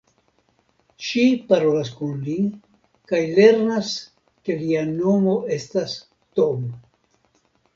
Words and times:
Ŝi 1.07 1.25
parolas 1.51 1.91
kun 1.99 2.15
li 2.29 2.37
kaj 3.11 3.21
lernas 3.41 3.93
ke 4.49 4.57
lia 4.63 4.83
nomo 4.89 5.37
estas 5.59 5.95
Tom. 6.41 6.69